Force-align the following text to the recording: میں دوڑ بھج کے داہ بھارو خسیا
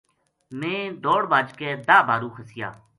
میں 0.59 0.79
دوڑ 1.03 1.21
بھج 1.31 1.47
کے 1.59 1.69
داہ 1.87 2.01
بھارو 2.07 2.29
خسیا 2.35 2.69